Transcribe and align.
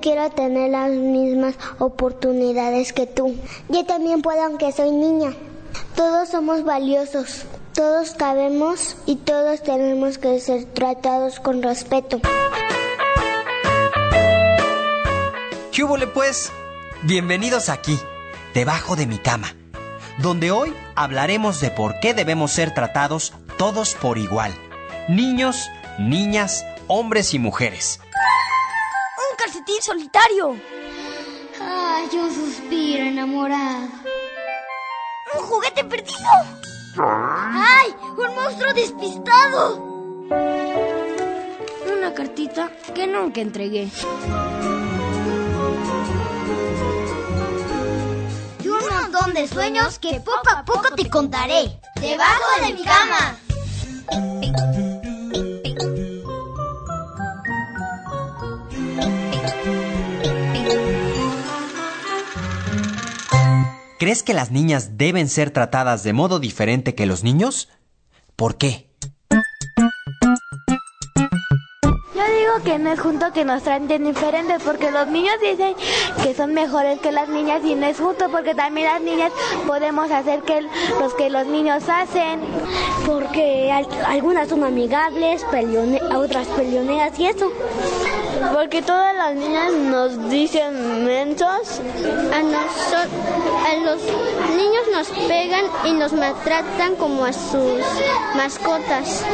Quiero 0.00 0.30
tener 0.30 0.70
las 0.70 0.90
mismas 0.90 1.54
oportunidades 1.78 2.92
que 2.92 3.06
tú. 3.06 3.36
Yo 3.68 3.84
también 3.84 4.22
puedo 4.22 4.42
aunque 4.42 4.72
soy 4.72 4.90
niña. 4.90 5.34
Todos 5.94 6.28
somos 6.28 6.64
valiosos, 6.64 7.44
todos 7.74 8.12
cabemos 8.12 8.96
y 9.06 9.16
todos 9.16 9.62
tenemos 9.62 10.18
que 10.18 10.40
ser 10.40 10.64
tratados 10.64 11.40
con 11.40 11.62
respeto. 11.62 12.20
¿Qué 15.72 15.84
pues? 16.14 16.52
Bienvenidos 17.02 17.68
aquí, 17.68 17.98
debajo 18.54 18.96
de 18.96 19.06
mi 19.06 19.18
cama, 19.18 19.54
donde 20.18 20.50
hoy 20.50 20.74
hablaremos 20.94 21.60
de 21.60 21.70
por 21.70 22.00
qué 22.00 22.14
debemos 22.14 22.52
ser 22.52 22.72
tratados 22.72 23.34
todos 23.58 23.94
por 23.94 24.18
igual. 24.18 24.54
Niños, 25.08 25.68
niñas, 25.98 26.64
hombres 26.86 27.34
y 27.34 27.38
mujeres. 27.38 28.00
¡Un 29.46 29.52
calcetín 29.52 29.80
solitario! 29.80 30.56
Ay, 31.60 32.08
un 32.18 32.34
suspiro 32.34 33.04
enamorado. 33.04 33.88
¡Un 35.34 35.40
juguete 35.40 35.84
perdido! 35.84 36.30
¡Ay! 36.98 37.94
¡Un 38.16 38.34
monstruo 38.34 38.72
despistado! 38.74 39.76
Una 41.96 42.12
cartita 42.12 42.72
que 42.92 43.06
nunca 43.06 43.40
entregué. 43.40 43.88
Y 48.64 48.68
un 48.68 48.80
montón 48.80 49.32
de 49.32 49.46
sueños 49.46 50.00
que 50.00 50.20
poco 50.22 50.50
a 50.50 50.64
poco 50.64 50.92
te 50.96 51.08
contaré. 51.08 51.78
Debajo 52.00 52.66
de 52.66 52.74
mi 52.74 52.82
cama. 52.82 53.38
¿Crees 63.98 64.22
que 64.22 64.34
las 64.34 64.50
niñas 64.50 64.98
deben 64.98 65.26
ser 65.26 65.50
tratadas 65.50 66.02
de 66.02 66.12
modo 66.12 66.38
diferente 66.38 66.94
que 66.94 67.06
los 67.06 67.24
niños? 67.24 67.70
¿Por 68.36 68.58
qué? 68.58 68.90
Yo 72.14 72.22
digo 72.38 72.62
que 72.62 72.78
no 72.78 72.92
es 72.92 73.00
justo 73.00 73.32
que 73.32 73.46
nos 73.46 73.62
traten 73.62 74.04
diferentes 74.04 74.62
porque 74.62 74.90
los 74.90 75.06
niños 75.08 75.36
dicen 75.40 75.74
que 76.22 76.34
son 76.34 76.52
mejores 76.52 77.00
que 77.00 77.10
las 77.10 77.30
niñas 77.30 77.64
y 77.64 77.74
no 77.74 77.86
es 77.86 77.98
justo 77.98 78.30
porque 78.30 78.54
también 78.54 78.88
las 78.88 79.00
niñas 79.00 79.32
podemos 79.66 80.10
hacer 80.10 80.42
que 80.42 80.60
los 81.00 81.14
que 81.14 81.30
los 81.30 81.46
niños 81.46 81.82
hacen. 81.88 82.40
Porque 83.06 83.72
algunas 84.06 84.48
son 84.48 84.62
amigables, 84.64 85.42
otras 86.14 86.46
peleoneras 86.48 87.18
y 87.18 87.26
eso. 87.28 87.50
Porque 88.52 88.82
todas 88.82 89.14
las 89.16 89.34
niñas 89.34 89.72
nos 89.72 90.28
dicen 90.28 91.04
mensos. 91.04 91.80
A, 92.30 92.42
a 93.76 93.80
los 93.80 94.02
niños 94.56 94.82
nos 94.92 95.08
pegan 95.28 95.64
y 95.84 95.92
nos 95.92 96.12
maltratan 96.12 96.96
como 96.96 97.24
a 97.24 97.32
sus 97.32 97.80
mascotas. 98.34 99.24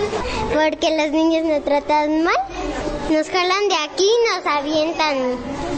Porque 0.52 0.96
los 0.96 1.10
niños 1.10 1.44
nos 1.44 1.64
tratan 1.64 2.24
mal. 2.24 2.34
Nos 3.10 3.28
jalan 3.28 3.68
de 3.68 3.74
aquí 3.74 4.04
y 4.04 4.36
nos 4.36 4.46
avientan. 4.46 5.16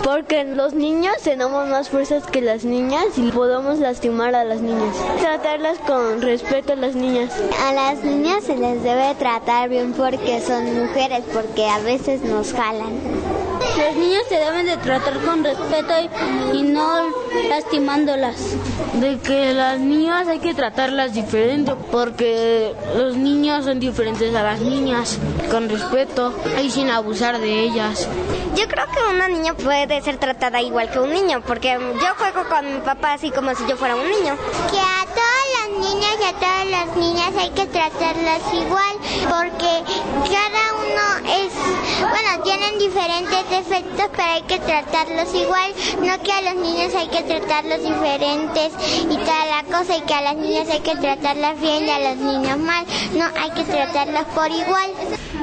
Porque 0.03 0.45
los 0.45 0.75
niños 0.75 1.15
tenemos 1.23 1.67
más 1.69 1.89
fuerzas 1.89 2.25
que 2.27 2.41
las 2.41 2.65
niñas 2.65 3.07
y 3.17 3.31
podemos 3.31 3.79
lastimar 3.79 4.35
a 4.35 4.45
las 4.45 4.61
niñas. 4.61 4.97
Tratarlas 5.21 5.79
con 5.81 6.23
respeto 6.23 6.75
a 6.75 6.77
las 6.77 6.95
niñas. 6.95 7.33
A 7.67 7.73
las 7.73 8.03
niñas 8.03 8.45
se 8.45 8.57
les 8.57 8.83
debe 8.83 9.15
tratar 9.17 9.69
bien 9.69 9.93
porque 9.93 10.41
son 10.41 10.65
mujeres, 10.79 11.23
porque 11.33 11.67
a 11.67 11.79
veces 11.81 12.23
nos 12.23 12.53
jalan. 12.53 13.44
Los 13.77 13.97
niños 13.97 14.23
se 14.29 14.37
deben 14.37 14.67
de 14.67 14.77
tratar 14.77 15.19
con 15.21 15.43
respeto 15.43 15.95
y, 16.53 16.63
no 16.63 17.09
lastimándolas. 17.49 18.57
De 18.95 19.19
que 19.19 19.53
las 19.53 19.81
niñas 19.81 20.29
hay 20.29 20.39
que 20.39 20.55
tratarlas 20.55 21.13
diferente 21.13 21.75
porque 21.91 22.73
los 22.97 23.17
niños 23.17 23.65
son 23.65 23.81
diferentes 23.81 24.35
a 24.35 24.43
las 24.45 24.61
niñas, 24.61 25.19
con 25.51 25.69
respeto 25.69 26.33
y 26.63 26.71
sin 26.71 26.91
abusar 26.91 27.41
de 27.41 27.65
ellas. 27.65 28.09
Yo 28.55 28.69
creo 28.69 28.87
que 28.87 29.15
una 29.15 29.29
niña 29.29 29.55
puede 29.55 30.01
ser 30.03 30.19
tratada 30.19 30.63
igual 30.63 30.89
que 30.91 31.01
un 31.01 31.13
niño 31.13 31.43
porque 31.45 31.73
yo 31.73 32.15
juego 32.17 32.49
con 32.49 32.73
mi 32.73 32.81
papá 32.81 33.15
así 33.15 33.33
como 33.33 33.53
si 33.57 33.67
yo 33.67 33.77
fuera 33.77 33.97
un 33.97 34.09
niño. 34.09 34.37
Que 34.71 34.79
a 34.79 35.05
todas 35.07 35.47
las 35.59 35.71
niñas 35.81 36.17
y 36.21 36.25
a 36.25 36.33
todas 36.35 36.67
las 36.71 36.97
niñas 36.97 37.33
hay 37.37 37.51
que 37.51 37.67
tratarlas 37.67 38.43
igual 38.53 38.97
porque 39.29 39.83
cada 40.31 40.74
uno 40.95 41.29
es, 41.29 41.53
bueno, 42.01 42.43
tienen 42.43 42.79
diferentes 42.79 43.51
defectos, 43.51 44.07
pero 44.17 44.31
hay 44.33 44.43
que 44.43 44.59
tratarlos 44.59 45.35
igual, 45.35 45.73
no 46.01 46.23
que 46.23 46.33
a 46.33 46.43
los 46.43 46.63
niños 46.63 46.95
hay 46.95 47.09
que 47.09 47.23
tratarlos 47.23 47.83
diferentes 47.83 48.73
y 49.03 49.17
toda 49.17 49.47
la 49.47 49.65
cosa, 49.77 49.97
y 49.97 50.03
que 50.03 50.15
a 50.15 50.23
las 50.23 50.37
niñas 50.37 50.69
hay 50.71 50.81
que 50.81 50.95
tratarlas 50.97 51.61
bien 51.61 51.87
y 51.87 51.91
a 51.91 52.11
los 52.11 52.17
niños 52.19 52.59
mal, 52.59 52.85
no, 53.15 53.25
hay 53.41 53.51
que 53.51 53.65
tratarlas 53.65 54.25
por 54.27 54.51
igual. 54.51 54.91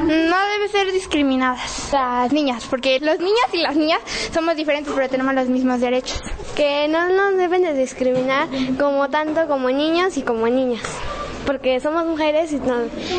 No 0.06 0.38
debe 0.54 0.70
ser 0.72 0.92
discriminadas 0.92 1.92
las 1.92 2.32
niñas, 2.32 2.66
porque 2.70 3.00
los 3.00 3.20
niños 3.20 3.46
y 3.52 3.58
las 3.58 3.76
niñas 3.76 4.00
somos 4.34 4.56
diferentes, 4.56 4.94
pero 4.94 5.10
tenemos 5.10 5.34
los 5.34 5.48
mismos 5.48 5.80
derechos. 5.80 6.22
Que 6.56 6.88
no 6.88 7.10
nos 7.10 7.38
deben 7.38 7.64
de 7.64 7.74
discriminar 7.74 8.48
como 8.80 9.10
tanto 9.10 9.48
como 9.48 9.70
niños 9.70 10.18
y 10.18 10.24
como 10.24 10.48
niñas 10.48 10.82
porque 11.46 11.80
somos 11.80 12.06
mujeres 12.06 12.52
y 12.54 12.60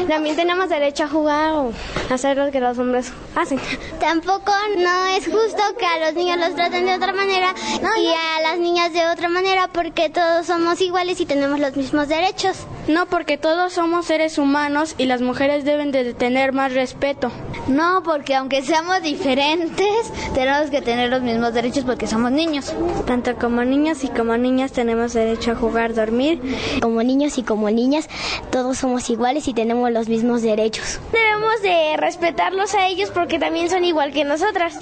también 0.09 0.37
tenemos 0.37 0.69
derecho 0.69 1.05
a 1.05 1.09
jugar 1.09 1.53
o 1.53 1.73
hacer 2.11 2.37
lo 2.37 2.51
que 2.51 2.61
los 2.61 2.79
hombres 2.79 3.13
hacen. 3.35 3.61
Tampoco 4.01 4.53
no 4.79 5.07
es 5.17 5.25
justo 5.27 5.63
que 5.79 5.87
a 5.87 6.07
los 6.07 6.15
niños 6.15 6.39
los 6.39 6.55
traten 6.55 6.87
de 6.87 6.95
otra 6.95 7.13
manera 7.13 7.55
y 7.99 8.07
a 8.09 8.43
las 8.43 8.59
niñas 8.59 8.93
de 8.93 9.07
otra 9.07 9.29
manera 9.29 9.69
porque 9.73 10.09
todos 10.09 10.47
somos 10.47 10.81
iguales 10.81 11.21
y 11.21 11.27
tenemos 11.27 11.59
los 11.61 11.77
mismos 11.77 12.09
derechos. 12.09 12.57
No, 12.89 13.07
porque 13.07 13.39
todos 13.39 13.75
somos 13.75 14.07
seres 14.07 14.39
humanos 14.39 14.95
y 14.99 15.07
las 15.07 15.23
mujeres 15.23 15.65
deben 15.65 15.93
de 15.93 16.15
tener 16.15 16.53
más 16.53 16.75
respeto. 16.75 17.31
No, 17.69 18.03
porque 18.03 18.35
aunque 18.35 18.63
seamos 18.63 19.03
diferentes, 19.03 20.13
tenemos 20.35 20.71
que 20.71 20.83
tener 20.83 21.09
los 21.09 21.23
mismos 21.23 21.55
derechos 21.55 21.85
porque 21.85 22.09
somos 22.09 22.33
niños. 22.33 22.75
Tanto 23.07 23.37
como 23.37 23.63
niños 23.65 24.03
y 24.03 24.09
como 24.09 24.37
niñas 24.37 24.73
tenemos 24.73 25.13
derecho 25.13 25.53
a 25.53 25.55
jugar, 25.55 25.95
dormir. 25.95 26.41
Como 26.81 27.03
niños 27.03 27.39
y 27.39 27.45
como 27.45 27.71
niñas 27.71 28.09
todos 28.51 28.79
somos 28.79 29.09
iguales 29.11 29.47
y 29.47 29.55
tenemos 29.55 29.91
los 29.93 30.09
mismos 30.09 30.43
derechos. 30.43 30.99
Debemos 31.13 31.63
de 31.63 31.97
respetarlos 31.97 32.75
a 32.75 32.89
ellos 32.89 33.11
porque 33.11 33.39
también 33.39 33.71
son 33.71 33.85
igual 33.85 34.13
que 34.13 34.25
nosotras. 34.25 34.77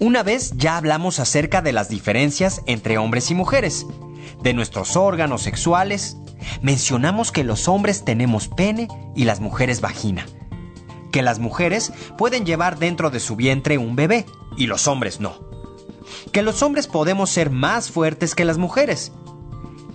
Una 0.00 0.24
vez 0.24 0.52
ya 0.56 0.76
hablamos 0.76 1.20
acerca 1.20 1.62
de 1.62 1.72
las 1.72 1.88
diferencias 1.88 2.62
entre 2.66 2.98
hombres 2.98 3.30
y 3.30 3.34
mujeres, 3.34 3.86
de 4.42 4.54
nuestros 4.54 4.96
órganos 4.96 5.42
sexuales. 5.42 6.16
Mencionamos 6.62 7.30
que 7.30 7.44
los 7.44 7.68
hombres 7.68 8.04
tenemos 8.04 8.48
pene 8.48 8.88
y 9.14 9.24
las 9.24 9.40
mujeres 9.40 9.80
vagina 9.80 10.26
que 11.10 11.22
las 11.22 11.38
mujeres 11.38 11.92
pueden 12.16 12.46
llevar 12.46 12.78
dentro 12.78 13.10
de 13.10 13.20
su 13.20 13.36
vientre 13.36 13.78
un 13.78 13.96
bebé 13.96 14.26
y 14.56 14.66
los 14.66 14.86
hombres 14.86 15.20
no. 15.20 15.34
Que 16.32 16.42
los 16.42 16.62
hombres 16.62 16.86
podemos 16.86 17.30
ser 17.30 17.50
más 17.50 17.90
fuertes 17.90 18.34
que 18.34 18.44
las 18.44 18.58
mujeres. 18.58 19.12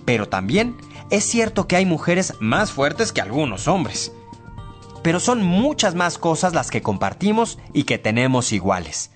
Pero 0.04 0.28
también 0.28 0.76
es 1.10 1.24
cierto 1.24 1.66
que 1.66 1.76
hay 1.76 1.86
mujeres 1.86 2.34
más 2.40 2.70
fuertes 2.70 3.12
que 3.12 3.20
algunos 3.20 3.68
hombres. 3.68 4.12
Pero 5.02 5.20
son 5.20 5.42
muchas 5.42 5.94
más 5.94 6.18
cosas 6.18 6.52
las 6.52 6.70
que 6.70 6.82
compartimos 6.82 7.58
y 7.72 7.84
que 7.84 7.98
tenemos 7.98 8.52
iguales. 8.52 9.10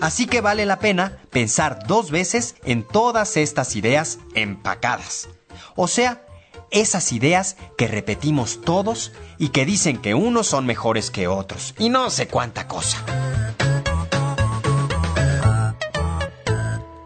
Así 0.00 0.26
que 0.26 0.40
vale 0.40 0.66
la 0.66 0.78
pena 0.78 1.18
pensar 1.30 1.86
dos 1.86 2.10
veces 2.10 2.56
en 2.64 2.82
todas 2.82 3.36
estas 3.36 3.76
ideas 3.76 4.18
empacadas. 4.34 5.28
O 5.74 5.88
sea, 5.88 6.22
esas 6.70 7.12
ideas 7.12 7.56
que 7.78 7.88
repetimos 7.88 8.60
todos 8.60 9.12
y 9.38 9.48
que 9.48 9.64
dicen 9.64 9.98
que 9.98 10.14
unos 10.14 10.46
son 10.48 10.66
mejores 10.66 11.10
que 11.10 11.28
otros 11.28 11.74
y 11.78 11.88
no 11.88 12.10
sé 12.10 12.28
cuánta 12.28 12.68
cosa. 12.68 13.04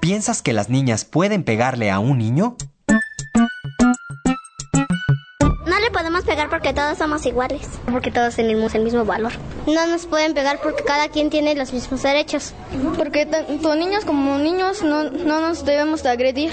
¿Piensas 0.01 0.43
que 0.43 0.53
las 0.53 0.69
niñas 0.69 1.05
pueden 1.05 1.45
pegarle 1.45 1.91
a 1.91 2.01
un 2.01 2.19
niño? 2.19 2.57
Pegar 6.41 6.49
porque 6.49 6.73
todos 6.73 6.97
somos 6.97 7.27
iguales, 7.27 7.69
porque 7.91 8.11
todos 8.11 8.35
tenemos 8.35 8.75
el 8.75 8.83
mismo 8.83 9.05
valor. 9.05 9.33
No 9.67 9.87
nos 9.87 10.07
pueden 10.07 10.33
pegar 10.33 10.59
porque 10.63 10.85
cada 10.85 11.09
quien 11.09 11.29
tiene 11.29 11.55
los 11.55 11.73
mismos 11.73 12.03
derechos. 12.03 12.55
Porque 12.97 13.27
tanto 13.27 13.75
niños 13.75 14.07
como 14.07 14.39
niños 14.39 14.83
no, 14.83 15.11
no 15.11 15.41
nos 15.41 15.67
debemos 15.67 16.03
de 16.03 16.09
agredir 16.09 16.51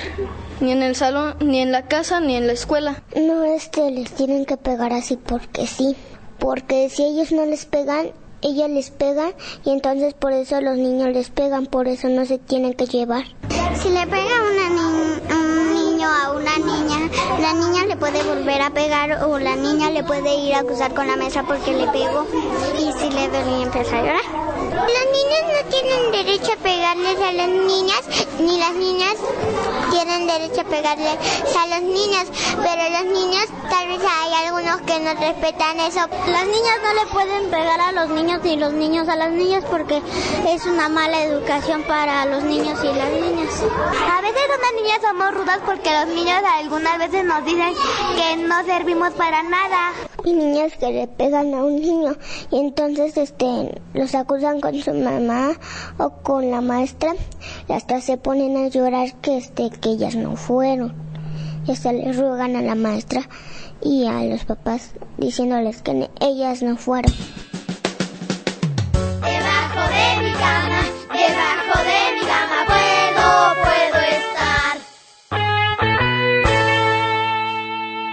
ni 0.60 0.72
en 0.72 0.84
el 0.84 0.96
salón, 0.96 1.36
ni 1.40 1.62
en 1.62 1.72
la 1.72 1.84
casa, 1.84 2.20
ni 2.20 2.36
en 2.36 2.48
la 2.48 2.54
escuela. 2.54 3.02
No 3.16 3.46
es 3.46 3.70
que 3.70 3.90
les 3.92 4.12
tienen 4.12 4.46
que 4.46 4.58
pegar 4.58 4.92
así 4.92 5.16
porque 5.16 5.68
sí, 5.68 5.96
porque 6.38 6.90
si 6.90 7.04
ellos 7.04 7.32
no 7.32 7.46
les 7.46 7.66
pegan, 7.66 8.12
ella 8.42 8.68
les 8.68 8.90
pega 8.90 9.32
y 9.64 9.70
entonces 9.70 10.14
por 10.14 10.34
eso 10.34 10.60
los 10.60 10.78
niños 10.78 11.10
les 11.14 11.30
pegan, 11.30 11.66
por 11.66 11.88
eso 11.88 12.10
no 12.10 12.26
se 12.26 12.40
tienen 12.40 12.74
que 12.74 12.88
llevar. 12.88 13.24
Si 13.82 13.90
le 13.90 14.06
pega 14.06 14.36
una 14.52 15.38
un 15.38 15.47
a 16.06 16.32
una 16.32 16.58
niña, 16.58 17.10
la 17.40 17.54
niña 17.54 17.86
le 17.86 17.96
puede 17.96 18.22
volver 18.24 18.62
a 18.62 18.70
pegar 18.70 19.24
o 19.24 19.40
la 19.40 19.56
niña 19.56 19.90
le 19.90 20.04
puede 20.04 20.36
ir 20.36 20.54
a 20.54 20.60
acusar 20.60 20.94
con 20.94 21.08
la 21.08 21.16
mesa 21.16 21.44
porque 21.44 21.74
le 21.74 21.88
pegó 21.88 22.28
y 22.78 22.92
si 22.94 23.10
le 23.10 23.28
duele 23.30 23.64
empieza 23.64 23.98
a 23.98 24.02
llorar. 24.02 24.22
Los 24.28 25.06
niños 25.12 25.42
no 25.54 25.70
tienen 25.70 26.12
derecho 26.12 26.54
a 26.54 26.58
pegarles 26.58 27.20
a 27.20 27.32
las 27.34 27.50
niñas, 27.50 28.02
ni 28.40 28.60
las 28.60 28.74
niñas 28.74 29.16
tienen 29.92 30.28
derecho 30.28 30.62
a 30.62 30.66
pegarles 30.66 31.18
a 31.56 31.68
los 31.68 31.82
niños, 31.82 32.26
pero 32.58 32.90
los 32.90 33.06
niños 33.06 33.46
tal 33.70 33.88
vez 33.88 34.02
hay 34.02 34.27
que 34.88 35.00
no 35.02 35.14
respetan 35.14 35.80
eso. 35.82 36.00
Las 36.28 36.46
niñas 36.46 36.78
no 36.82 36.94
le 36.94 37.12
pueden 37.12 37.52
pegar 37.52 37.80
a 37.82 37.92
los 37.92 38.10
niños 38.10 38.40
ni 38.44 38.56
los 38.56 38.74
niños 38.74 39.10
a 39.10 39.18
las 39.18 39.32
niñas 39.32 39.64
porque 39.70 40.02
es 40.48 40.66
una 40.66 40.88
mala 40.88 41.24
educación 41.24 41.84
para 41.84 42.26
los 42.26 42.44
niños 42.44 42.80
y 42.82 42.88
las 42.88 43.12
niñas. 43.12 43.64
A 44.10 44.22
veces 44.22 44.42
unas 44.58 44.74
niñas 44.82 45.00
somos 45.02 45.34
rudas 45.34 45.60
porque 45.66 45.90
los 45.92 46.08
niños 46.16 46.42
algunas 46.58 46.98
veces 47.00 47.26
nos 47.26 47.44
dicen 47.44 47.74
que 48.16 48.38
no 48.38 48.64
servimos 48.64 49.14
para 49.14 49.44
nada. 49.44 49.92
Y 50.24 50.34
niñas 50.34 50.72
que 50.80 50.90
le 50.92 51.08
pegan 51.08 51.54
a 51.54 51.64
un 51.64 51.76
niño 51.82 52.16
y 52.50 52.60
entonces 52.60 53.18
este 53.18 53.82
los 53.94 54.16
acusan 54.16 54.62
con 54.62 54.74
su 54.82 54.94
mamá 54.94 55.52
o 55.98 56.10
con 56.24 56.50
la 56.50 56.62
maestra 56.62 57.14
y 57.68 57.74
hasta 57.74 58.00
se 58.00 58.18
ponen 58.18 58.56
a 58.56 58.70
llorar 58.70 59.14
que 59.16 59.38
este 59.38 59.70
que 59.70 59.90
ellas 59.90 60.16
no 60.16 60.38
fueron. 60.38 60.96
Y 61.68 61.72
hasta 61.74 61.92
le 61.92 62.14
ruegan 62.14 62.56
a 62.56 62.62
la 62.62 62.76
maestra 62.76 63.28
y 63.82 64.06
a 64.06 64.24
los 64.24 64.46
papás 64.46 64.92
diciéndoles 65.18 65.82
que 65.82 66.10
ellas 66.20 66.62
no 66.62 66.78
fueron. 66.78 67.12
Debajo 69.22 69.82
de 69.90 70.24
mi 70.24 70.34
cama, 70.34 70.82
debajo 71.14 71.80
de 71.84 72.00
mi 72.16 72.22
cama 72.26 72.66
puedo, 72.68 73.28
puedo 73.64 74.00
estar. 74.04 74.78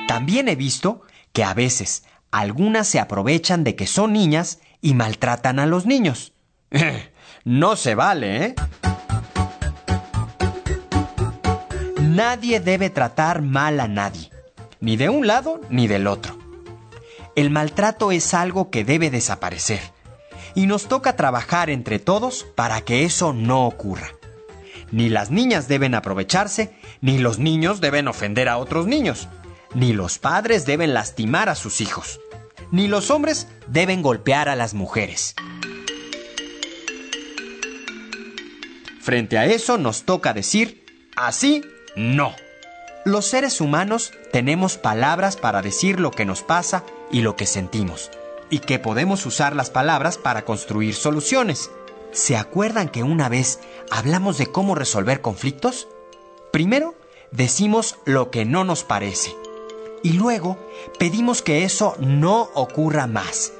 También 0.09 0.49
he 0.49 0.57
visto 0.57 1.03
que 1.33 1.45
a 1.45 1.55
veces 1.55 2.05
algunas 2.31 2.89
se 2.89 2.99
aprovechan 3.01 3.65
de 3.65 3.77
que 3.77 3.87
son 3.87 4.13
niñas 4.13 4.61
y 4.81 4.95
maltratan 4.95 5.59
a 5.59 5.67
los 5.67 5.87
niños. 5.87 6.33
no 7.45 7.77
se 7.77 7.95
vale, 7.95 8.45
¿eh? 8.45 8.55
Nadie 12.01 12.61
debe 12.61 12.91
tratar 12.91 13.43
mal 13.43 13.81
a 13.81 13.89
nadie, 13.89 14.31
ni 14.85 14.99
de 14.99 15.09
un 15.09 15.27
lado 15.27 15.63
ni 15.71 15.89
del 15.89 16.07
otro. 16.07 16.39
El 17.35 17.49
maltrato 17.51 18.13
es 18.13 18.35
algo 18.35 18.71
que 18.71 18.85
debe 18.85 19.11
desaparecer, 19.11 19.81
y 20.55 20.67
nos 20.67 20.89
toca 20.89 21.17
trabajar 21.17 21.71
entre 21.71 21.99
todos 21.99 22.45
para 22.55 22.83
que 22.83 23.05
eso 23.05 23.33
no 23.33 23.67
ocurra. 23.67 24.11
Ni 24.93 25.09
las 25.09 25.31
niñas 25.31 25.69
deben 25.69 25.95
aprovecharse, 25.95 26.77
ni 27.01 27.17
los 27.17 27.39
niños 27.39 27.81
deben 27.81 28.09
ofender 28.09 28.49
a 28.49 28.59
otros 28.59 28.87
niños, 28.87 29.27
ni 29.75 29.95
los 29.95 30.19
padres 30.19 30.67
deben 30.67 30.93
lastimar 30.93 31.49
a 31.49 31.55
sus 31.55 31.81
hijos, 31.81 32.21
ni 32.71 32.87
los 32.87 33.11
hombres 33.11 33.49
deben 33.67 34.03
golpear 34.03 34.51
a 34.51 34.55
las 34.55 34.75
mujeres. 34.75 35.35
Frente 39.01 39.39
a 39.39 39.47
eso 39.47 39.79
nos 39.79 40.05
toca 40.05 40.35
decir, 40.35 40.85
así 41.17 41.63
no. 41.97 42.35
Los 43.05 43.27
seres 43.27 43.61
humanos 43.61 44.13
tenemos 44.33 44.79
palabras 44.79 45.37
para 45.37 45.61
decir 45.61 46.01
lo 46.01 46.11
que 46.11 46.25
nos 46.25 46.43
pasa 46.43 46.85
y 47.11 47.21
lo 47.21 47.37
que 47.37 47.45
sentimos, 47.45 48.11
y 48.49 48.61
que 48.61 48.79
podemos 48.79 49.27
usar 49.27 49.55
las 49.55 49.69
palabras 49.69 50.17
para 50.17 50.47
construir 50.47 50.95
soluciones. 50.95 51.71
¿Se 52.13 52.35
acuerdan 52.35 52.89
que 52.89 53.03
una 53.03 53.29
vez 53.29 53.61
hablamos 53.91 54.39
de 54.39 54.47
cómo 54.47 54.75
resolver 54.75 55.21
conflictos? 55.21 55.87
Primero, 56.51 56.95
decimos 57.31 57.97
lo 58.07 58.31
que 58.31 58.47
no 58.47 58.65
nos 58.65 58.85
parece, 58.85 59.37
y 60.03 60.15
luego 60.15 60.57
pedimos 60.99 61.43
que 61.43 61.65
eso 61.65 61.97
no 61.99 62.49
ocurra 62.55 63.07
más. 63.07 63.53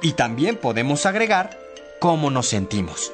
Y 0.00 0.12
también 0.12 0.56
podemos 0.56 1.06
agregar 1.06 1.58
cómo 1.98 2.30
nos 2.30 2.46
sentimos. 2.46 3.10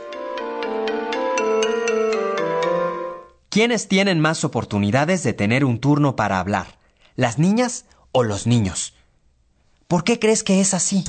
¿Quiénes 3.52 3.87
tienen 3.87 4.19
más 4.19 4.44
oportunidades 4.44 5.22
de 5.25 5.34
tener 5.34 5.66
un 5.66 5.78
turno 5.78 6.16
para 6.16 6.40
hablar? 6.40 6.78
¿Las 7.16 7.38
niñas 7.38 7.84
o 8.10 8.22
los 8.22 8.46
niños? 8.46 8.94
¿Por 9.88 10.04
qué 10.04 10.19
crees 10.19 10.43
que 10.43 10.62
es 10.62 10.72
así? 10.72 11.04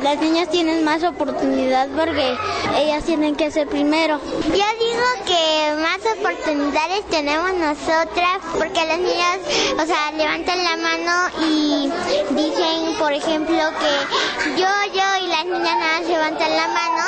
Las 0.00 0.20
niñas 0.20 0.48
tienen 0.48 0.84
más 0.84 1.02
oportunidad 1.02 1.88
porque 1.88 2.36
ellas 2.76 3.02
tienen 3.02 3.34
que 3.34 3.50
ser 3.50 3.66
primero. 3.66 4.20
Yo 4.44 4.52
digo 4.52 5.06
que 5.26 5.74
más 5.82 5.98
oportunidades 6.18 7.04
tenemos 7.10 7.52
nosotras 7.54 8.38
porque 8.56 8.86
las 8.86 8.98
niñas, 9.00 9.38
o 9.74 9.84
sea, 9.84 10.12
levantan 10.12 10.62
la 10.62 10.76
mano 10.76 11.30
y 11.44 11.90
dicen, 12.30 12.96
por 12.96 13.12
ejemplo, 13.12 13.56
que 13.56 14.60
yo, 14.60 14.68
yo 14.94 15.24
y 15.24 15.26
las 15.26 15.44
niñas 15.46 15.78
nada 15.78 16.00
levantan 16.00 16.56
la 16.56 16.68
mano 16.68 17.02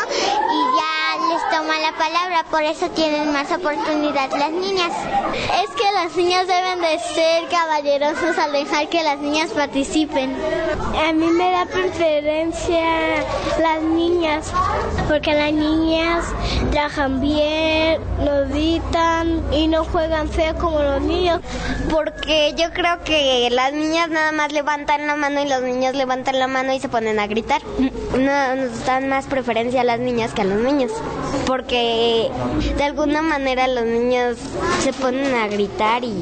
toma 1.54 1.78
la 1.78 1.92
palabra, 1.92 2.44
por 2.50 2.64
eso 2.64 2.90
tienen 2.90 3.32
más 3.32 3.48
oportunidad 3.52 4.28
las 4.36 4.50
niñas. 4.50 4.90
Es 5.62 5.70
que 5.70 5.84
las 5.92 6.16
niñas 6.16 6.48
deben 6.48 6.80
de 6.80 6.98
ser 6.98 7.48
caballerosos 7.48 8.36
al 8.38 8.50
dejar 8.50 8.88
que 8.88 9.04
las 9.04 9.20
niñas 9.20 9.50
participen. 9.50 10.36
A 11.06 11.12
mí 11.12 11.28
me 11.28 11.52
da 11.52 11.64
preferencia 11.66 12.82
las 13.60 13.80
niñas, 13.82 14.50
porque 15.06 15.32
las 15.32 15.52
niñas 15.52 16.24
trabajan 16.72 17.20
bien, 17.20 18.00
no 18.18 18.48
gritan 18.48 19.40
y 19.52 19.68
no 19.68 19.84
juegan 19.84 20.28
feo 20.28 20.56
como 20.56 20.80
los 20.80 21.02
niños. 21.02 21.40
Porque 21.88 22.54
yo 22.56 22.72
creo 22.72 23.04
que 23.04 23.48
las 23.52 23.72
niñas 23.72 24.08
nada 24.10 24.32
más 24.32 24.50
levantan 24.50 25.06
la 25.06 25.14
mano 25.14 25.40
y 25.40 25.48
los 25.48 25.62
niños 25.62 25.94
levantan 25.94 26.36
la 26.40 26.48
mano 26.48 26.72
y 26.72 26.80
se 26.80 26.88
ponen 26.88 27.20
a 27.20 27.28
gritar. 27.28 27.62
No, 27.78 28.56
nos 28.56 28.84
dan 28.86 29.08
más 29.08 29.26
preferencia 29.26 29.82
a 29.82 29.84
las 29.84 30.00
niñas 30.00 30.32
que 30.32 30.42
a 30.42 30.44
los 30.44 30.58
niños 30.58 30.90
porque 31.46 32.30
de 32.76 32.84
alguna 32.84 33.22
manera 33.22 33.66
los 33.68 33.84
niños 33.84 34.38
se 34.80 34.92
ponen 34.92 35.34
a 35.34 35.48
gritar 35.48 36.04
y 36.04 36.14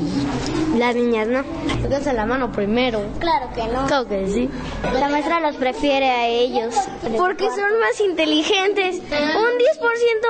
las 0.76 0.94
niñas 0.94 1.28
no. 1.28 1.44
Pónganse 1.82 2.12
la 2.12 2.26
mano 2.26 2.52
primero. 2.52 3.00
Claro 3.18 3.50
que 3.54 3.66
no. 3.66 3.86
Claro 3.86 4.08
que 4.08 4.28
sí. 4.28 4.50
La 4.94 5.08
maestra 5.08 5.40
los 5.40 5.56
prefiere 5.56 6.10
a 6.10 6.26
ellos. 6.28 6.74
Porque 7.16 7.44
son 7.50 7.80
más 7.80 8.00
inteligentes. 8.00 8.96
Un 8.96 9.02
10% 9.02 9.08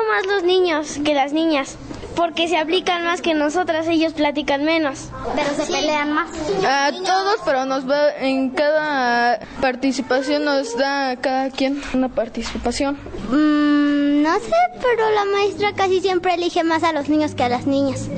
más 0.09 0.27
los 0.27 0.43
niños 0.43 0.99
que 1.05 1.15
las 1.15 1.33
niñas 1.33 1.77
porque 2.15 2.49
se 2.49 2.59
aplican 2.59 3.05
más 3.05 3.23
que 3.23 3.35
nosotras, 3.35 3.87
ellos 3.89 4.13
platican 4.13 4.65
menos. 4.65 5.09
Pero 5.35 5.49
se 5.55 5.73
pelean 5.73 6.13
más. 6.13 6.29
A 6.65 6.91
todos, 6.93 7.37
pero 7.45 7.65
nos 7.65 7.89
va 7.89 8.13
en 8.19 8.51
cada 8.51 9.41
participación 9.61 10.45
nos 10.45 10.77
da 10.77 11.17
cada 11.17 11.51
quien 11.51 11.81
una 11.95 12.09
participación. 12.09 12.99
Mm, 13.31 13.82
no 14.23 14.39
sé, 14.39 14.55
pero 14.81 15.11
la 15.11 15.25
maestra 15.25 15.73
casi 15.75 16.01
siempre 16.01 16.35
elige 16.35 16.63
más 16.63 16.85
a 16.85 16.93
los 16.93 17.09
niños 17.09 17.35
que 17.35 17.43
a 17.43 17.49
las 17.49 17.67
niñas. 17.67 18.09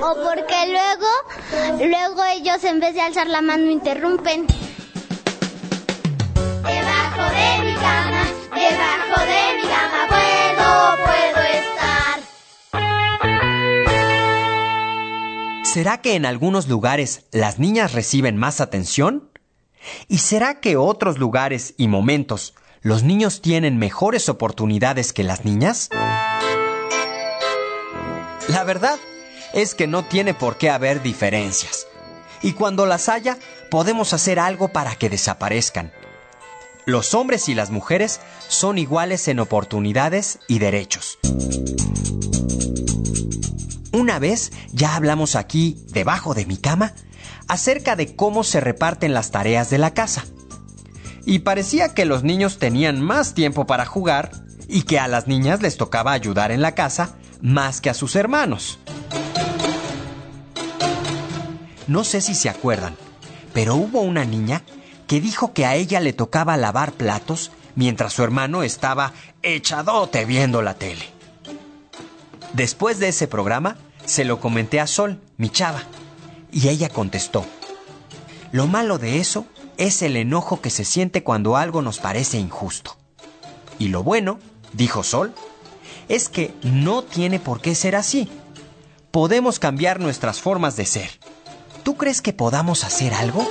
O 0.00 0.14
porque 0.24 0.54
luego, 0.68 1.06
luego 1.78 2.24
ellos 2.32 2.64
en 2.64 2.80
vez 2.80 2.94
de 2.94 3.02
alzar 3.02 3.26
la 3.26 3.42
mano 3.42 3.70
interrumpen. 3.70 4.46
Debajo 6.64 7.22
de 7.36 7.64
mi 7.64 7.74
cama, 7.74 8.24
debajo 8.54 9.20
de 9.26 9.56
mi 9.56 9.68
cama 9.68 10.08
puedo, 10.08 10.96
puedo 11.04 11.40
estar. 11.46 12.20
¿Será 15.64 16.00
que 16.00 16.14
en 16.14 16.24
algunos 16.24 16.68
lugares 16.68 17.26
las 17.32 17.58
niñas 17.58 17.92
reciben 17.92 18.38
más 18.38 18.62
atención? 18.62 19.28
¿Y 20.08 20.18
será 20.18 20.60
que 20.60 20.78
otros 20.78 21.18
lugares 21.18 21.74
y 21.76 21.88
momentos 21.88 22.54
los 22.82 23.02
niños 23.02 23.42
tienen 23.42 23.78
mejores 23.78 24.28
oportunidades 24.28 25.12
que 25.12 25.22
las 25.22 25.44
niñas? 25.44 25.90
La 28.48 28.64
verdad 28.64 28.98
es 29.52 29.74
que 29.74 29.86
no 29.86 30.04
tiene 30.04 30.32
por 30.32 30.56
qué 30.56 30.70
haber 30.70 31.02
diferencias. 31.02 31.86
Y 32.42 32.52
cuando 32.52 32.86
las 32.86 33.10
haya, 33.10 33.36
podemos 33.70 34.14
hacer 34.14 34.38
algo 34.38 34.68
para 34.68 34.96
que 34.96 35.10
desaparezcan. 35.10 35.92
Los 36.86 37.12
hombres 37.12 37.50
y 37.50 37.54
las 37.54 37.70
mujeres 37.70 38.20
son 38.48 38.78
iguales 38.78 39.28
en 39.28 39.40
oportunidades 39.40 40.38
y 40.48 40.58
derechos. 40.58 41.18
Una 43.92 44.18
vez 44.18 44.52
ya 44.72 44.96
hablamos 44.96 45.36
aquí, 45.36 45.84
debajo 45.88 46.32
de 46.32 46.46
mi 46.46 46.56
cama, 46.56 46.94
acerca 47.46 47.94
de 47.94 48.16
cómo 48.16 48.42
se 48.42 48.60
reparten 48.60 49.12
las 49.12 49.30
tareas 49.30 49.68
de 49.68 49.78
la 49.78 49.92
casa. 49.92 50.24
Y 51.24 51.40
parecía 51.40 51.94
que 51.94 52.04
los 52.04 52.22
niños 52.22 52.58
tenían 52.58 53.00
más 53.00 53.34
tiempo 53.34 53.66
para 53.66 53.86
jugar 53.86 54.30
y 54.68 54.82
que 54.82 54.98
a 54.98 55.08
las 55.08 55.26
niñas 55.26 55.62
les 55.62 55.76
tocaba 55.76 56.12
ayudar 56.12 56.52
en 56.52 56.62
la 56.62 56.74
casa 56.74 57.16
más 57.40 57.80
que 57.80 57.90
a 57.90 57.94
sus 57.94 58.16
hermanos. 58.16 58.78
No 61.86 62.04
sé 62.04 62.20
si 62.20 62.34
se 62.34 62.48
acuerdan, 62.48 62.94
pero 63.52 63.74
hubo 63.74 64.00
una 64.00 64.24
niña 64.24 64.62
que 65.06 65.20
dijo 65.20 65.52
que 65.52 65.66
a 65.66 65.74
ella 65.74 65.98
le 65.98 66.12
tocaba 66.12 66.56
lavar 66.56 66.92
platos 66.92 67.50
mientras 67.74 68.12
su 68.12 68.22
hermano 68.22 68.62
estaba 68.62 69.12
echadote 69.42 70.24
viendo 70.24 70.62
la 70.62 70.74
tele. 70.74 71.04
Después 72.52 72.98
de 72.98 73.08
ese 73.08 73.26
programa, 73.26 73.76
se 74.04 74.24
lo 74.24 74.40
comenté 74.40 74.80
a 74.80 74.86
Sol, 74.86 75.20
mi 75.36 75.50
chava, 75.50 75.82
y 76.52 76.68
ella 76.68 76.88
contestó, 76.88 77.44
lo 78.52 78.66
malo 78.66 78.98
de 78.98 79.18
eso 79.18 79.46
es 79.80 80.02
el 80.02 80.16
enojo 80.18 80.60
que 80.60 80.68
se 80.68 80.84
siente 80.84 81.24
cuando 81.24 81.56
algo 81.56 81.80
nos 81.80 82.00
parece 82.00 82.38
injusto. 82.38 82.98
Y 83.78 83.88
lo 83.88 84.02
bueno, 84.02 84.38
dijo 84.74 85.02
Sol, 85.02 85.34
es 86.08 86.28
que 86.28 86.54
no 86.62 87.02
tiene 87.02 87.40
por 87.40 87.62
qué 87.62 87.74
ser 87.74 87.96
así. 87.96 88.28
Podemos 89.10 89.58
cambiar 89.58 89.98
nuestras 89.98 90.38
formas 90.38 90.76
de 90.76 90.84
ser. 90.84 91.10
¿Tú 91.82 91.96
crees 91.96 92.20
que 92.20 92.34
podamos 92.34 92.84
hacer 92.84 93.14
algo? 93.14 93.50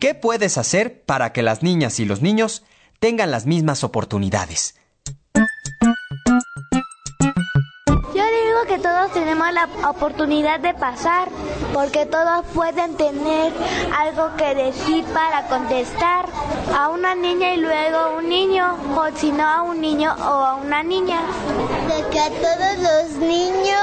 ¿Qué 0.00 0.14
puedes 0.14 0.58
hacer 0.58 1.04
para 1.04 1.32
que 1.32 1.42
las 1.42 1.62
niñas 1.62 2.00
y 2.00 2.04
los 2.04 2.20
niños 2.20 2.64
tengan 2.98 3.30
las 3.30 3.46
mismas 3.46 3.84
oportunidades? 3.84 4.74
que 8.66 8.78
todos 8.78 9.12
tenemos 9.12 9.52
la 9.52 9.68
oportunidad 9.88 10.58
de 10.58 10.74
pasar, 10.74 11.28
porque 11.76 12.06
todos 12.06 12.42
pueden 12.54 12.96
tener 12.96 13.52
algo 13.94 14.34
que 14.38 14.54
decir 14.54 15.04
para 15.12 15.46
contestar 15.46 16.24
a 16.74 16.88
una 16.88 17.14
niña 17.14 17.52
y 17.52 17.58
luego 17.58 17.98
a 17.98 18.16
un 18.16 18.30
niño, 18.30 18.78
o 18.96 19.14
si 19.14 19.30
no 19.30 19.44
a 19.44 19.60
un 19.60 19.82
niño 19.82 20.10
o 20.18 20.22
a 20.22 20.54
una 20.54 20.82
niña. 20.82 21.20
De 21.86 22.08
que 22.08 22.18
a 22.18 22.30
todos 22.30 22.78
los 22.78 23.18
niños 23.18 23.78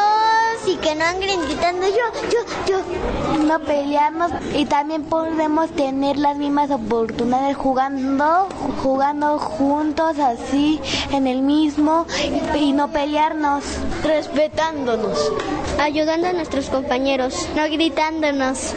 y 0.65 0.75
que 0.77 0.95
no 0.95 1.05
anden 1.05 1.39
gritando 1.43 1.85
yo, 1.85 2.29
yo, 2.31 2.39
yo. 2.65 3.43
No 3.45 3.59
pelearnos 3.59 4.31
y 4.55 4.65
también 4.65 5.03
podemos 5.03 5.69
tener 5.69 6.17
las 6.17 6.37
mismas 6.37 6.71
oportunidades 6.71 7.55
jugando, 7.55 8.47
jugando 8.81 9.37
juntos 9.37 10.17
así 10.17 10.81
en 11.11 11.27
el 11.27 11.43
mismo 11.43 12.07
y 12.55 12.73
no 12.73 12.91
pelearnos. 12.91 13.63
Respetándonos. 14.01 15.31
Ayudando 15.79 16.27
a 16.27 16.33
nuestros 16.33 16.69
compañeros, 16.69 17.47
no 17.55 17.63
gritándonos. 17.63 18.73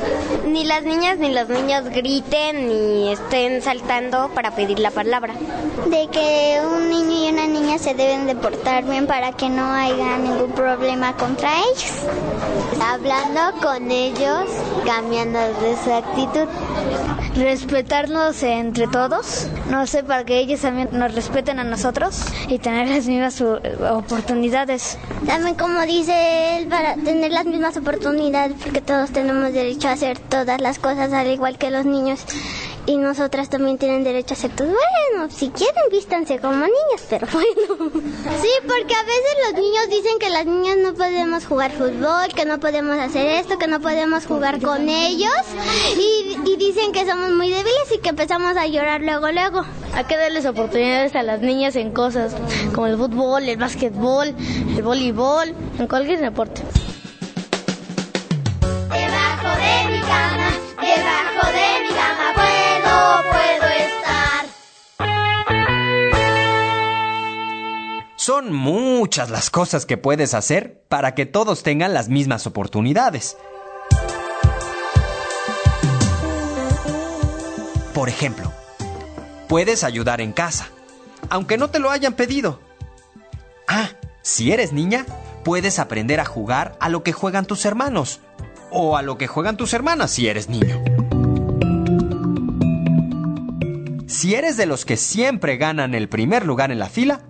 Ni 0.46 0.64
las 0.64 0.82
niñas 0.82 1.18
ni 1.18 1.32
los 1.32 1.48
niños 1.48 1.84
griten 1.90 2.68
ni 2.68 3.12
estén 3.12 3.62
saltando 3.62 4.30
para 4.34 4.52
pedir 4.52 4.78
la 4.78 4.90
palabra. 4.90 5.34
De 5.90 6.08
que 6.08 6.60
un 6.64 6.90
niño 6.90 7.26
y 7.26 7.32
una 7.32 7.46
niña 7.46 7.78
se 7.78 7.94
deben 7.94 8.26
de 8.26 8.34
portar 8.34 8.84
bien 8.84 9.06
para 9.06 9.32
que 9.32 9.48
no 9.48 9.72
haya 9.72 10.16
ningún 10.18 10.52
problema 10.52 11.16
contra 11.16 11.50
ellos. 11.60 11.92
Hablando 12.80 13.40
con 13.62 13.90
ellos, 13.90 14.48
cambiando 14.84 15.38
de 15.38 15.76
su 15.84 15.92
actitud. 15.92 16.48
Respetarnos 17.36 18.42
entre 18.42 18.86
todos, 18.86 19.48
no 19.68 19.86
sé, 19.86 20.02
para 20.02 20.24
que 20.24 20.38
ellos 20.38 20.62
también 20.62 20.88
nos 20.92 21.14
respeten 21.14 21.58
a 21.58 21.64
nosotros 21.64 22.24
y 22.48 22.58
tener 22.58 22.88
las 22.88 23.06
mismas 23.06 23.42
oportunidades. 23.42 24.96
También 25.26 25.54
como 25.54 25.82
dice 25.82 26.56
él, 26.56 26.66
para 26.68 26.85
tener 26.94 27.32
las 27.32 27.46
mismas 27.46 27.76
oportunidades, 27.76 28.56
porque 28.62 28.80
todos 28.80 29.10
tenemos 29.10 29.52
derecho 29.52 29.88
a 29.88 29.92
hacer 29.92 30.18
todas 30.18 30.60
las 30.60 30.78
cosas 30.78 31.12
al 31.12 31.30
igual 31.30 31.58
que 31.58 31.70
los 31.70 31.84
niños 31.84 32.24
y 32.86 32.96
nosotras 32.98 33.48
también 33.48 33.78
tienen 33.78 34.04
derecho 34.04 34.34
a 34.34 34.36
ser 34.36 34.52
todo. 34.52 34.68
Bueno, 34.68 35.28
si 35.30 35.48
quieren, 35.48 35.82
vístanse 35.90 36.38
como 36.38 36.54
niñas, 36.54 37.06
pero 37.10 37.26
bueno. 37.32 37.90
Sí, 38.40 38.48
porque 38.62 38.94
a 38.94 39.02
veces 39.02 39.36
los 39.44 39.54
niños 39.54 39.88
dicen 39.90 40.18
que 40.18 40.30
las 40.30 40.46
niñas 40.46 40.76
no 40.78 40.94
podemos 40.94 41.46
jugar 41.46 41.72
fútbol, 41.72 42.32
que 42.34 42.44
no 42.44 42.60
podemos 42.60 42.96
hacer 42.98 43.26
esto, 43.26 43.58
que 43.58 43.66
no 43.66 43.80
podemos 43.80 44.26
jugar 44.26 44.60
con 44.60 44.88
ellos 44.88 45.32
y, 45.96 46.36
y 46.48 46.56
dicen 46.56 46.92
que 46.92 47.04
somos 47.06 47.30
muy 47.30 47.50
débiles 47.50 47.92
y 47.94 47.98
que 47.98 48.10
empezamos 48.10 48.56
a 48.56 48.66
llorar 48.66 49.00
luego, 49.00 49.30
luego. 49.32 49.64
Hay 49.94 50.04
que 50.04 50.16
darles 50.16 50.46
oportunidades 50.46 51.14
a 51.16 51.22
las 51.22 51.40
niñas 51.40 51.74
en 51.76 51.90
cosas 51.92 52.36
como 52.74 52.86
el 52.86 52.96
fútbol, 52.96 53.48
el 53.48 53.56
básquetbol, 53.56 54.34
el 54.76 54.82
voleibol, 54.82 55.54
en 55.78 55.86
cualquier 55.88 56.20
deporte. 56.20 56.62
Son 68.26 68.52
muchas 68.52 69.30
las 69.30 69.50
cosas 69.50 69.86
que 69.86 69.98
puedes 69.98 70.34
hacer 70.34 70.82
para 70.88 71.14
que 71.14 71.26
todos 71.26 71.62
tengan 71.62 71.94
las 71.94 72.08
mismas 72.08 72.48
oportunidades. 72.48 73.36
Por 77.94 78.08
ejemplo, 78.08 78.52
puedes 79.46 79.84
ayudar 79.84 80.20
en 80.20 80.32
casa, 80.32 80.70
aunque 81.30 81.56
no 81.56 81.70
te 81.70 81.78
lo 81.78 81.92
hayan 81.92 82.14
pedido. 82.14 82.58
Ah, 83.68 83.90
si 84.22 84.50
eres 84.50 84.72
niña, 84.72 85.06
puedes 85.44 85.78
aprender 85.78 86.18
a 86.18 86.24
jugar 86.24 86.76
a 86.80 86.88
lo 86.88 87.04
que 87.04 87.12
juegan 87.12 87.46
tus 87.46 87.64
hermanos 87.64 88.18
o 88.72 88.96
a 88.96 89.02
lo 89.02 89.18
que 89.18 89.28
juegan 89.28 89.56
tus 89.56 89.72
hermanas 89.72 90.10
si 90.10 90.26
eres 90.26 90.48
niño. 90.48 90.82
Si 94.08 94.34
eres 94.34 94.56
de 94.56 94.66
los 94.66 94.84
que 94.84 94.96
siempre 94.96 95.58
ganan 95.58 95.94
el 95.94 96.08
primer 96.08 96.44
lugar 96.44 96.72
en 96.72 96.80
la 96.80 96.88
fila, 96.88 97.20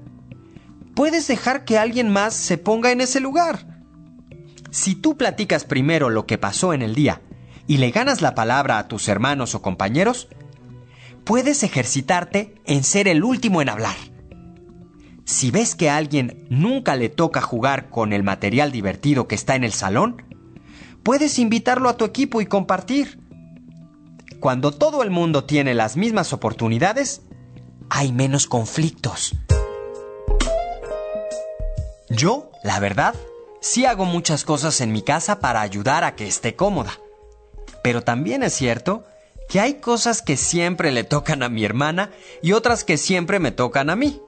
puedes 0.97 1.29
dejar 1.29 1.65
que 1.67 1.79
alguien 1.79 2.09
más 2.09 2.35
se 2.35 2.57
ponga 2.57 2.91
en 2.91 3.03
ese 3.03 3.21
lugar. 3.21 3.67
Si 4.71 4.95
tú 4.95 5.17
platicas 5.17 5.65
primero 5.65 6.09
lo 6.09 6.27
que 6.27 6.39
pasó 6.39 6.73
en 6.73 6.81
el 6.81 6.95
día 6.95 7.21
y 7.69 7.77
le 7.77 7.91
ganas 7.91 8.23
la 8.23 8.35
palabra 8.35 8.79
a 8.79 8.89
tus 8.89 9.07
hermanos 9.07 9.55
o 9.55 9.61
compañeros, 9.61 10.29
puedes 11.25 11.63
ejercitarte 11.63 12.55
en 12.65 12.83
ser 12.83 13.09
el 13.09 13.25
último 13.25 13.61
en 13.61 13.69
hablar. 13.69 13.95
Si 15.27 15.51
ves 15.51 15.75
que 15.75 15.91
a 15.91 15.99
alguien 15.99 16.47
nunca 16.49 16.97
le 16.97 17.11
toca 17.11 17.43
jugar 17.43 17.91
con 17.91 18.15
el 18.15 18.23
material 18.23 18.73
divertido 18.73 19.29
que 19.29 19.35
está 19.35 19.55
en 19.55 19.65
el 19.65 19.73
salón, 19.73 20.23
puedes 21.03 21.39
invitarlo 21.39 21.91
a 21.91 21.99
tu 21.99 22.07
equipo 22.07 22.41
y 22.41 22.47
compartir. 22.47 23.21
Cuando 24.41 24.73
todo 24.73 25.03
el 25.03 25.11
mundo 25.11 25.45
tiene 25.45 25.75
las 25.75 25.99
mismas 25.99 26.33
oportunidades, 26.33 27.23
hay 27.91 28.13
menos 28.13 28.47
conflictos. 28.47 29.35
Yo, 32.09 32.51
la 32.63 32.79
verdad, 32.79 33.15
sí 33.61 33.85
hago 33.85 34.05
muchas 34.05 34.45
cosas 34.45 34.81
en 34.81 34.93
mi 34.93 35.03
casa 35.03 35.41
para 35.41 35.61
ayudar 35.61 36.05
a 36.05 36.15
que 36.15 36.27
esté 36.27 36.55
cómoda. 36.55 36.99
Pero 37.83 38.03
también 38.03 38.43
es 38.43 38.55
cierto 38.55 39.05
que 39.49 39.61
hay 39.61 39.75
cosas 39.75 40.23
que 40.23 40.37
siempre 40.37 40.93
le 40.93 41.05
tocan 41.05 41.43
a 41.43 41.49
mi 41.49 41.65
hermana 41.65 42.11
y 42.43 42.53
otras 42.53 42.85
que 42.85 42.97
siempre 42.97 43.39
me 43.39 43.53
tocan 43.53 43.91
a 43.91 43.97
mí. 43.97 44.21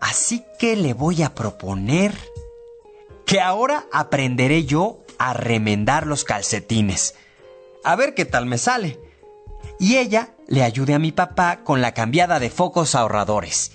Así 0.00 0.44
que 0.58 0.76
le 0.76 0.94
voy 0.94 1.22
a 1.22 1.34
proponer 1.34 2.14
que 3.26 3.40
ahora 3.40 3.86
aprenderé 3.92 4.64
yo 4.64 4.98
a 5.18 5.32
remendar 5.32 6.06
los 6.06 6.24
calcetines. 6.24 7.14
A 7.84 7.96
ver 7.96 8.14
qué 8.14 8.24
tal 8.24 8.46
me 8.46 8.58
sale. 8.58 9.00
Y 9.78 9.96
ella 9.96 10.34
le 10.46 10.62
ayude 10.62 10.94
a 10.94 10.98
mi 10.98 11.12
papá 11.12 11.60
con 11.64 11.80
la 11.80 11.94
cambiada 11.94 12.38
de 12.38 12.50
focos 12.50 12.94
ahorradores. 12.94 13.72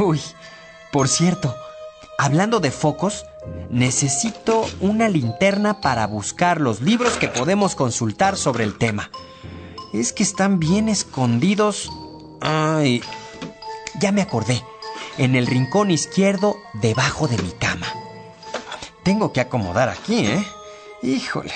Uy, 0.00 0.20
por 0.92 1.08
cierto, 1.08 1.54
hablando 2.18 2.58
de 2.58 2.70
focos, 2.70 3.26
necesito 3.68 4.66
una 4.80 5.10
linterna 5.10 5.82
para 5.82 6.06
buscar 6.06 6.58
los 6.58 6.80
libros 6.80 7.18
que 7.18 7.28
podemos 7.28 7.74
consultar 7.74 8.38
sobre 8.38 8.64
el 8.64 8.78
tema. 8.78 9.10
Es 9.92 10.14
que 10.14 10.22
están 10.22 10.58
bien 10.58 10.88
escondidos. 10.88 11.90
Ay, 12.40 13.02
ya 14.00 14.10
me 14.10 14.22
acordé. 14.22 14.62
En 15.18 15.34
el 15.34 15.46
rincón 15.46 15.90
izquierdo, 15.90 16.56
debajo 16.74 17.28
de 17.28 17.36
mi 17.36 17.50
cama. 17.50 17.86
Tengo 19.02 19.34
que 19.34 19.40
acomodar 19.40 19.90
aquí, 19.90 20.26
¿eh? 20.26 20.46
Híjole. 21.02 21.52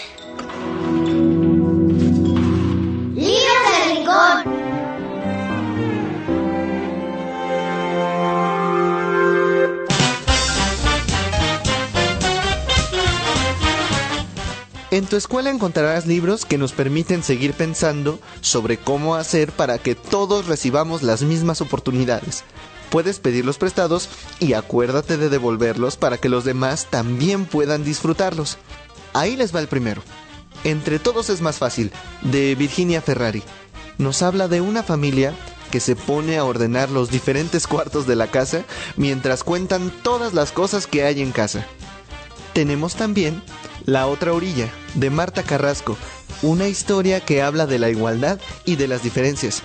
En 14.94 15.06
tu 15.06 15.16
escuela 15.16 15.50
encontrarás 15.50 16.06
libros 16.06 16.44
que 16.44 16.56
nos 16.56 16.70
permiten 16.70 17.24
seguir 17.24 17.52
pensando 17.52 18.20
sobre 18.40 18.76
cómo 18.76 19.16
hacer 19.16 19.50
para 19.50 19.76
que 19.78 19.96
todos 19.96 20.46
recibamos 20.46 21.02
las 21.02 21.22
mismas 21.22 21.60
oportunidades. 21.60 22.44
Puedes 22.90 23.18
pedirlos 23.18 23.58
prestados 23.58 24.08
y 24.38 24.52
acuérdate 24.52 25.16
de 25.16 25.30
devolverlos 25.30 25.96
para 25.96 26.18
que 26.18 26.28
los 26.28 26.44
demás 26.44 26.86
también 26.90 27.44
puedan 27.44 27.82
disfrutarlos. 27.82 28.56
Ahí 29.14 29.34
les 29.34 29.52
va 29.52 29.58
el 29.58 29.66
primero. 29.66 30.00
Entre 30.62 31.00
todos 31.00 31.28
es 31.28 31.40
más 31.40 31.58
fácil, 31.58 31.90
de 32.22 32.54
Virginia 32.54 33.02
Ferrari. 33.02 33.42
Nos 33.98 34.22
habla 34.22 34.46
de 34.46 34.60
una 34.60 34.84
familia 34.84 35.34
que 35.72 35.80
se 35.80 35.96
pone 35.96 36.38
a 36.38 36.44
ordenar 36.44 36.88
los 36.88 37.10
diferentes 37.10 37.66
cuartos 37.66 38.06
de 38.06 38.14
la 38.14 38.28
casa 38.28 38.62
mientras 38.96 39.42
cuentan 39.42 39.90
todas 40.04 40.34
las 40.34 40.52
cosas 40.52 40.86
que 40.86 41.02
hay 41.02 41.20
en 41.20 41.32
casa. 41.32 41.66
Tenemos 42.52 42.94
también 42.94 43.42
La 43.86 44.06
otra 44.06 44.32
orilla, 44.32 44.72
de 44.94 45.10
Marta 45.10 45.42
Carrasco, 45.42 45.98
una 46.40 46.68
historia 46.68 47.20
que 47.20 47.42
habla 47.42 47.66
de 47.66 47.78
la 47.78 47.90
igualdad 47.90 48.40
y 48.64 48.76
de 48.76 48.88
las 48.88 49.02
diferencias. 49.02 49.60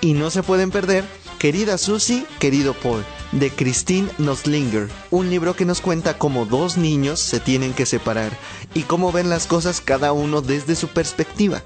Y 0.00 0.14
no 0.14 0.30
se 0.30 0.42
pueden 0.42 0.70
perder 0.70 1.04
Querida 1.38 1.76
Susie, 1.76 2.24
querido 2.38 2.72
Paul, 2.72 3.04
de 3.32 3.50
Christine 3.50 4.08
Noslinger, 4.16 4.88
un 5.10 5.28
libro 5.28 5.54
que 5.54 5.66
nos 5.66 5.82
cuenta 5.82 6.16
cómo 6.16 6.46
dos 6.46 6.78
niños 6.78 7.20
se 7.20 7.40
tienen 7.40 7.74
que 7.74 7.84
separar 7.84 8.30
y 8.72 8.82
cómo 8.84 9.12
ven 9.12 9.28
las 9.28 9.46
cosas 9.46 9.82
cada 9.82 10.12
uno 10.12 10.40
desde 10.40 10.74
su 10.74 10.88
perspectiva. 10.88 11.62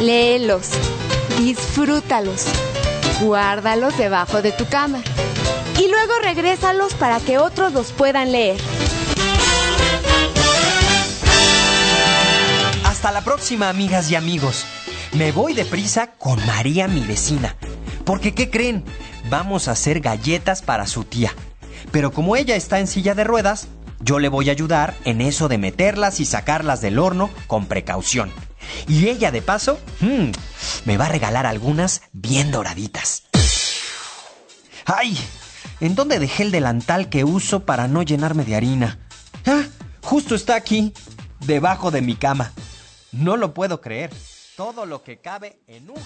Léelos, 0.00 0.68
disfrútalos, 1.38 2.44
guárdalos 3.22 3.96
debajo 3.98 4.40
de 4.40 4.52
tu 4.52 4.66
cama 4.66 5.02
y 5.82 5.88
luego 5.88 6.12
regrésalos 6.22 6.94
para 6.94 7.18
que 7.18 7.38
otros 7.38 7.72
los 7.72 7.90
puedan 7.90 8.30
leer. 8.30 8.56
Hasta 12.84 13.10
la 13.10 13.22
próxima, 13.22 13.68
amigas 13.68 14.08
y 14.10 14.14
amigos. 14.14 14.64
Me 15.14 15.32
voy 15.32 15.54
deprisa 15.54 16.12
con 16.12 16.44
María, 16.46 16.86
mi 16.86 17.00
vecina. 17.00 17.56
Porque, 18.04 18.32
¿qué 18.32 18.48
creen? 18.48 18.84
Vamos 19.28 19.66
a 19.66 19.72
hacer 19.72 20.00
galletas 20.00 20.62
para 20.62 20.86
su 20.86 21.02
tía. 21.02 21.34
Pero 21.90 22.12
como 22.12 22.36
ella 22.36 22.54
está 22.54 22.78
en 22.78 22.86
silla 22.86 23.16
de 23.16 23.24
ruedas, 23.24 23.66
yo 23.98 24.20
le 24.20 24.28
voy 24.28 24.50
a 24.50 24.52
ayudar 24.52 24.94
en 25.04 25.20
eso 25.20 25.48
de 25.48 25.58
meterlas 25.58 26.20
y 26.20 26.26
sacarlas 26.26 26.80
del 26.80 27.00
horno 27.00 27.28
con 27.48 27.66
precaución. 27.66 28.30
Y 28.86 29.08
ella, 29.08 29.32
de 29.32 29.42
paso, 29.42 29.80
mm, 30.00 30.30
me 30.84 30.96
va 30.96 31.06
a 31.06 31.08
regalar 31.08 31.44
algunas 31.44 32.02
bien 32.12 32.52
doraditas. 32.52 33.24
¡Ay! 34.86 35.18
¿En 35.82 35.96
dónde 35.96 36.20
dejé 36.20 36.44
el 36.44 36.52
delantal 36.52 37.08
que 37.08 37.24
uso 37.24 37.66
para 37.66 37.88
no 37.88 38.04
llenarme 38.04 38.44
de 38.44 38.54
harina? 38.54 39.00
Ah, 39.44 39.64
justo 40.00 40.36
está 40.36 40.54
aquí, 40.54 40.92
debajo 41.40 41.90
de 41.90 42.00
mi 42.02 42.14
cama. 42.14 42.52
No 43.10 43.36
lo 43.36 43.52
puedo 43.52 43.80
creer 43.80 44.12
todo 44.56 44.86
lo 44.86 45.02
que 45.02 45.20
cabe 45.20 45.58
en 45.66 45.90
un... 45.90 45.96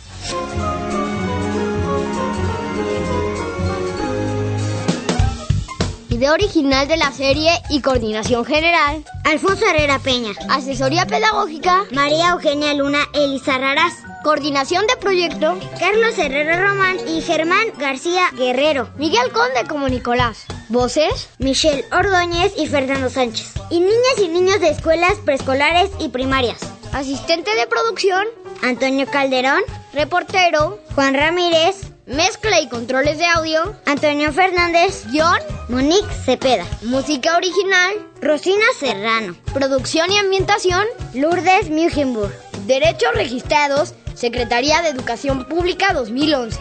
Idea 6.09 6.33
original 6.33 6.89
de 6.89 6.97
la 6.97 7.13
serie 7.13 7.51
y 7.69 7.83
coordinación 7.83 8.47
general. 8.47 9.05
Alfonso 9.25 9.67
Herrera 9.67 9.99
Peña. 9.99 10.31
Asesoría 10.49 11.05
pedagógica. 11.05 11.85
María 11.93 12.31
Eugenia 12.31 12.73
Luna 12.73 13.01
Elisa 13.13 13.59
Raraz. 13.59 14.06
Coordinación 14.27 14.89
de 14.89 14.97
proyecto. 14.97 15.57
Carlos 15.79 16.19
Herrera 16.19 16.61
Román 16.67 16.97
y 17.07 17.23
Germán 17.23 17.69
García 17.79 18.25
Guerrero. 18.37 18.89
Miguel 18.97 19.31
Conde 19.31 19.69
como 19.69 19.89
Nicolás. 19.89 20.47
Voces. 20.69 21.29
Michelle 21.39 21.85
Ordóñez 21.93 22.53
y 22.57 22.67
Fernando 22.67 23.09
Sánchez. 23.09 23.53
Y 23.71 23.79
niñas 23.79 24.19
y 24.21 24.27
niños 24.27 24.59
de 24.59 24.71
escuelas 24.71 25.15
preescolares 25.25 25.93
y 26.01 26.09
primarias. 26.09 26.59
Asistente 26.93 27.55
de 27.55 27.69
producción, 27.69 28.27
Antonio 28.65 29.07
Calderón. 29.07 29.63
Reportero, 29.93 30.81
Juan 30.97 31.15
Ramírez. 31.15 31.93
Mezcla 32.07 32.61
y 32.61 32.69
controles 32.69 33.19
de 33.19 33.27
audio, 33.27 33.77
Antonio 33.87 34.33
Fernández. 34.33 35.05
Guión, 35.13 35.39
Monique 35.69 36.13
Cepeda. 36.25 36.67
Música 36.83 37.37
original, 37.37 37.95
Rosina 38.21 38.65
Serrano. 38.77 39.37
Producción 39.55 40.11
y 40.11 40.19
ambientación, 40.19 40.85
Lourdes 41.15 41.71
Mugenburg. 41.71 42.35
Derechos 42.67 43.15
registrados, 43.15 43.95
Secretaría 44.17 44.81
de 44.81 44.89
Educación 44.89 45.45
Pública 45.45 45.93
2011. 45.93 46.59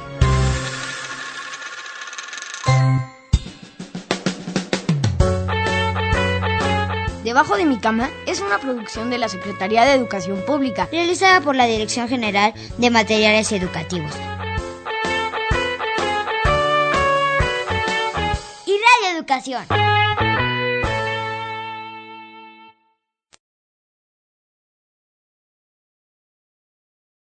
Debajo 7.24 7.56
de 7.56 7.63
mi 7.63 7.80
cama 7.80 8.10
es 8.28 8.41
una 8.41 8.60
producción 8.60 9.10
de 9.10 9.20
la 9.20 9.30
Secretaría 9.30 9.86
de 9.86 9.94
Educación 9.94 10.44
Pública, 10.46 10.89
realizada 10.91 11.39
por 11.39 11.56
la 11.56 11.65
Dirección 11.65 12.10
General 12.10 12.54
de 12.78 12.89
Materiales 12.89 13.50
Educativos. 13.54 14.12
Y 18.65 18.72
Radio 18.72 19.18
Educación. 19.18 19.65